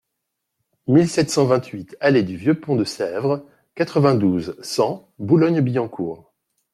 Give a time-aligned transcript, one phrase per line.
[0.87, 6.33] mille sept cent vingt-huit allée du Vieux Pont de Sèvres, quatre-vingt-douze, cent, Boulogne-Billancourt